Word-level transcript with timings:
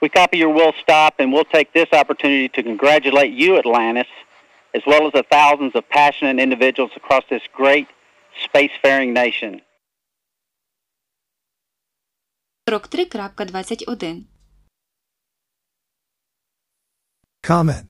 We 0.00 0.08
copy 0.08 0.38
your 0.38 0.50
Will 0.50 0.72
Stop, 0.80 1.14
and 1.18 1.32
we'll 1.32 1.44
take 1.44 1.72
this 1.72 1.88
opportunity 1.92 2.48
to 2.50 2.62
congratulate 2.62 3.32
you, 3.32 3.56
Atlantis, 3.56 4.06
as 4.74 4.82
well 4.86 5.06
as 5.06 5.12
the 5.12 5.24
thousands 5.30 5.74
of 5.74 5.88
passionate 5.88 6.38
individuals 6.38 6.90
across 6.96 7.24
this 7.30 7.42
great 7.52 7.88
spacefaring 8.44 9.12
nation. 9.12 9.62
43.21 12.68 14.24
Comment. 17.42 17.86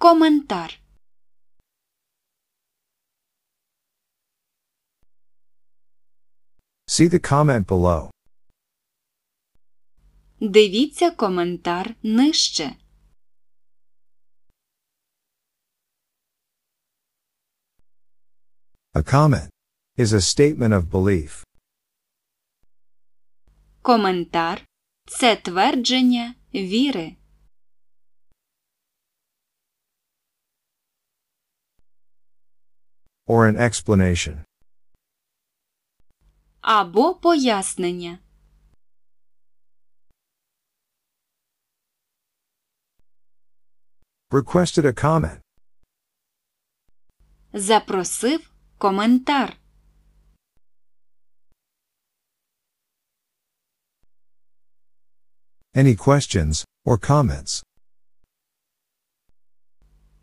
Коментар. 0.00 0.70
See 6.88 7.06
the 7.06 7.20
comment 7.20 7.66
below. 7.66 8.10
Дивіться 10.45 11.11
коментар 11.11 11.95
нижче. 12.03 12.75
A 18.93 19.03
comment 19.13 19.49
is 19.97 20.13
a 20.13 20.21
statement 20.21 20.73
of 20.73 20.81
belief. 20.81 21.43
Коментар 23.81 24.65
це 25.07 25.35
твердження 25.35 26.35
віри. 26.53 27.15
or 33.27 33.47
an 33.47 33.57
explanation. 33.57 34.43
Або 36.61 37.15
пояснення. 37.15 38.22
Requested 44.33 44.83
a 44.85 44.93
comment. 44.93 45.39
Запросив 47.53 48.51
коментар. 48.77 49.57
Any 55.75 55.95
questions 55.95 56.65
or 56.85 56.97
comments? 57.09 57.63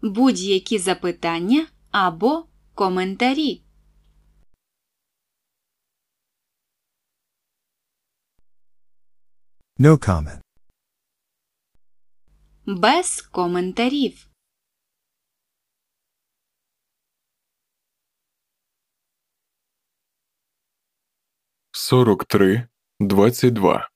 Будь-які 0.03 0.79
запитання 0.79 1.67
або 1.91 2.47
коментарі. 2.75 3.63
No 9.79 9.97
comment. 10.09 10.50
Без 12.79 13.23
коментарів. 13.23 14.31
сорок 21.73 22.25
три, 22.25 22.69
двадцять 23.01 23.55
два. 23.55 23.89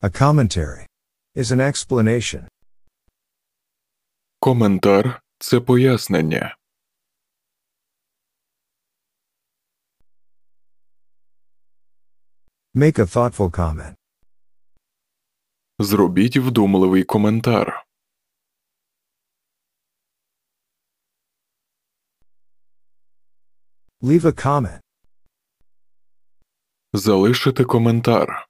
A 0.00 0.10
commentary 0.10 0.86
is 1.34 1.50
an 1.50 1.60
explanation. 1.60 2.48
Коментар 4.38 5.22
це 5.38 5.60
пояснення. 5.60 6.56
Make 12.74 12.98
a 12.98 13.06
thoughtful 13.06 13.50
comment. 13.50 13.97
Зробіть 15.80 16.36
вдумливий 16.36 17.04
коментар. 17.04 17.86
Leave 24.02 24.24
a 24.24 24.46
comment. 24.46 24.80
Залишити 26.92 27.64
коментар. 27.64 28.48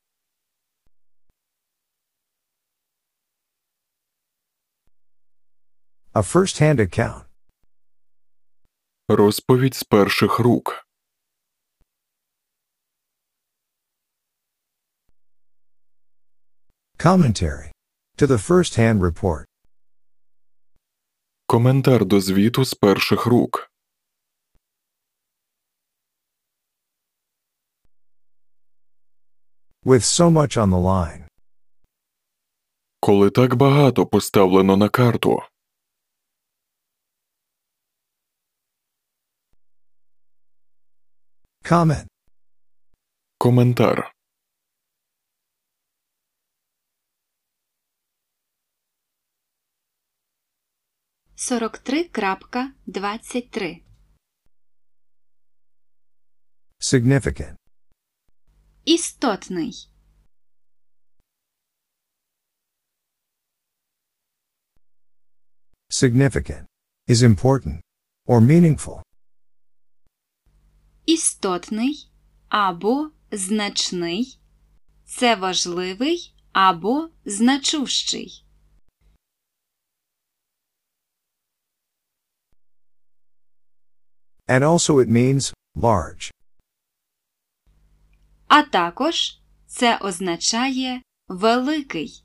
A 6.13 6.23
first-hand 6.23 6.81
account. 6.81 7.25
Розповідь 9.09 9.75
з 9.75 9.85
перших 9.85 10.39
рук. 10.39 10.88
Commentary. 16.99 17.71
To 18.17 18.27
the 18.27 18.39
first-hand 18.39 19.01
report. 19.03 19.45
Коментар 21.47 22.05
до 22.05 22.21
звіту 22.21 22.65
з 22.65 22.75
перших 22.75 23.27
рук. 23.27 23.71
With 29.85 30.03
so 30.03 30.31
much 30.31 30.57
on 30.57 30.71
the 30.71 30.83
line. 30.83 31.27
Коли 33.01 33.31
так 33.31 33.55
багато 33.55 34.07
поставлено 34.07 34.77
на 34.77 34.89
карту. 34.89 35.43
Comment. 41.65 42.07
Коментар. 43.39 44.18
Сорок 51.41 51.79
три 51.79 52.09
крапка 52.09 52.75
двадцять 52.87 53.53
три. 53.53 53.85
Significant. 56.81 57.55
Істотний. 58.85 59.89
Significant. 65.89 66.67
Is 67.07 67.23
important. 67.23 67.83
Or 68.27 68.41
meaningful. 68.41 69.03
Істотний 71.07 72.11
або 72.49 73.11
значний. 73.31 74.41
Це 75.05 75.37
важливий 75.37 76.35
або 76.53 77.11
значущий. 77.25 78.48
And 84.49 84.65
also 84.65 84.99
it 84.99 85.09
means 85.09 85.53
large. 85.77 86.31
А 88.47 88.63
також 88.63 89.39
це 89.67 89.99
означає 89.99 91.03
великий. 91.29 92.25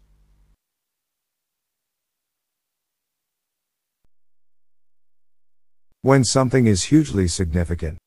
When 6.03 6.23
something 6.25 6.67
is 6.67 6.93
hugely 6.93 7.27
significant. 7.29 7.97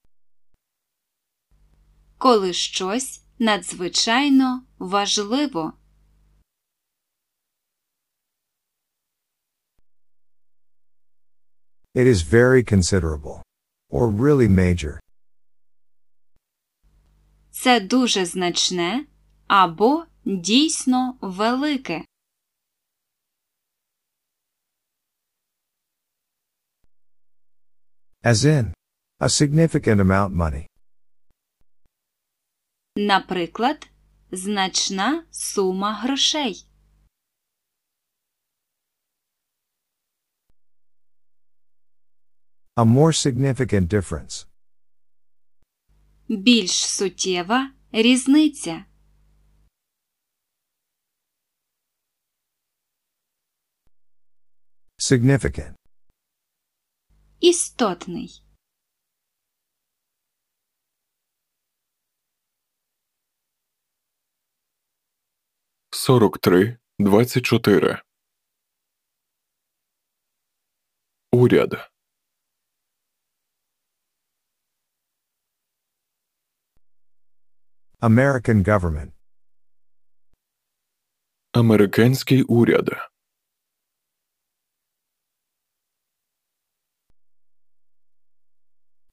коли 2.19 2.53
щось 2.53 3.25
надзвичайно 3.39 4.67
важливо. 4.79 5.73
It 11.95 12.07
is 12.07 12.23
very 12.23 12.63
considerable. 12.63 13.46
Or 13.91 14.11
really 14.11 14.49
major. 14.49 14.99
Це 17.51 17.81
дуже 17.81 18.25
значне 18.25 19.07
або 19.47 20.05
дійсно 20.25 21.19
велике. 21.21 22.05
As 28.23 28.45
in, 28.45 28.73
a 29.21 29.29
significant 29.29 30.01
amount 30.01 30.33
money. 30.35 30.67
Наприклад, 32.97 33.89
значна 34.33 35.25
сума 35.31 35.93
грошей. 35.93 36.66
A 42.79 42.85
more 42.85 43.13
significant 43.13 43.89
difference. 43.89 44.47
Більш 46.29 46.71
суттєва 46.71 47.71
різниця. 47.93 48.85
Significant. 54.99 55.75
Істотний. 57.41 58.43
43, 65.91 66.79
24. 66.99 68.03
Уряд. 71.33 71.91
American 78.00 78.64
government. 78.64 79.12
Американський 81.54 82.44
уряд. 82.44 82.90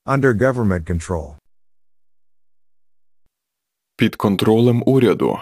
Under 0.04 0.32
government 0.34 0.84
control. 0.90 1.36
Під 3.96 4.16
контролем 4.16 4.82
уряду. 4.86 5.38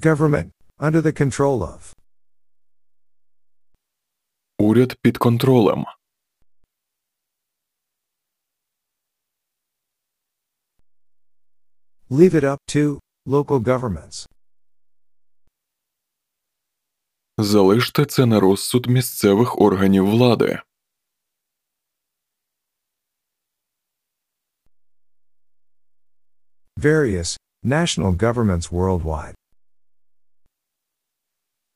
Government. 0.00 0.50
Under 0.78 1.02
the 1.02 1.12
control 1.12 1.58
of. 1.62 1.92
Уряд 4.58 4.96
під 5.02 5.18
контролем. 5.18 5.84
Leave 12.09 12.35
it 12.35 12.43
up 12.43 12.59
to 12.67 12.99
local 13.25 13.59
governments. 13.59 14.27
Залиште 17.37 18.05
це 18.05 18.25
на 18.25 18.39
розсуд 18.39 18.85
місцевих 18.85 19.61
органів 19.61 20.05
влади. 20.05 20.59
Various 26.77 27.39
national 27.63 28.17
governments 28.17 28.69
worldwide. 28.69 29.35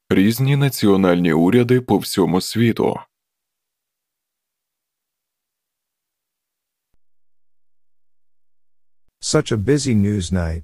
Різні 0.09 0.55
національні 0.55 1.33
уряди 1.33 1.81
по 1.81 1.97
всьому 1.97 2.41
світу. 2.41 2.99
Such 9.35 9.51
a 9.51 9.57
busy 9.57 9.93
news 9.93 10.31
night. 10.31 10.63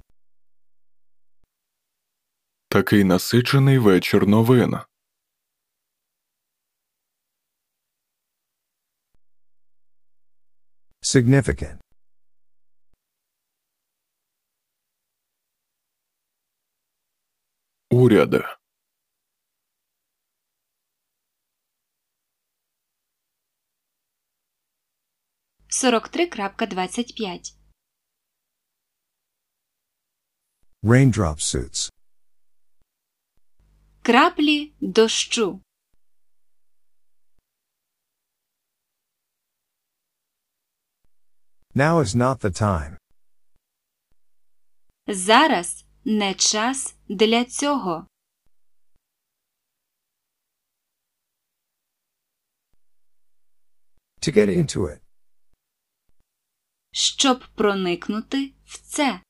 Такий 2.68 3.04
насичений 3.04 3.78
вечір 3.78 4.26
новин. 4.26 4.74
Significant. 11.02 11.80
Уряд. 17.90 18.58
Сорок 25.68 26.08
три 26.08 26.26
крапка 26.26 26.66
двадцять 26.66 27.14
п'ять. 27.16 27.63
Raindrop 30.84 31.40
suits. 31.40 31.90
Краплі 34.02 34.72
дощу. 34.80 35.60
Now 41.74 42.00
is 42.00 42.14
not 42.14 42.38
the 42.40 42.50
time. 42.50 42.96
Зараз 45.06 45.84
не 46.04 46.34
час 46.34 46.96
для 47.08 47.44
цього. 47.44 48.06
To 54.20 54.32
get 54.36 54.48
into 54.48 54.80
it. 54.80 55.00
Щоб 56.92 57.44
проникнути 57.54 58.54
в 58.64 58.78
це. 58.78 59.20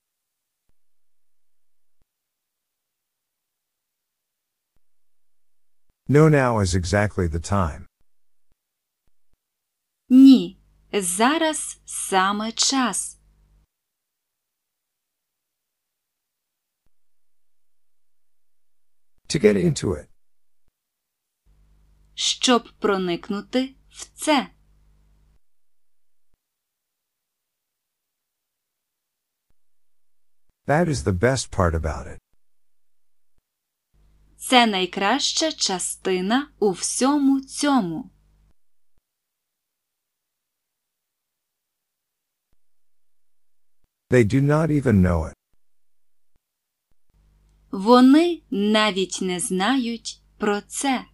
No, 6.07 6.27
now 6.29 6.59
is 6.59 6.73
exactly 6.75 7.27
the 7.27 7.39
time. 7.39 7.85
Ні. 10.09 10.59
Зараз 10.93 11.81
саме 11.85 12.51
час. 12.51 13.19
To 19.27 19.39
get 19.39 19.55
into 19.55 19.87
it. 19.95 20.07
Щоб 22.13 22.69
проникнути 22.79 23.75
в 23.89 24.09
це. 24.13 24.49
That 30.65 30.87
is 30.87 31.03
the 31.03 31.13
best 31.13 31.51
part 31.51 31.73
about 31.73 32.07
it. 32.07 32.22
Це 34.46 34.66
найкраща 34.66 35.52
частина 35.52 36.48
у 36.58 36.70
всьому 36.70 37.40
цьому. 37.40 38.10
They 44.10 44.24
do 44.24 44.40
not 44.40 44.70
even 44.70 45.00
know 45.00 45.28
it. 45.28 45.32
Вони 47.70 48.42
навіть 48.50 49.18
не 49.22 49.40
знають 49.40 50.22
про 50.38 50.60
це. 50.60 51.04